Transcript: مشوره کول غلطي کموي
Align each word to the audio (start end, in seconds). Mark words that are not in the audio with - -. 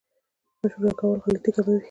مشوره 0.61 0.91
کول 0.99 1.17
غلطي 1.25 1.49
کموي 1.55 1.77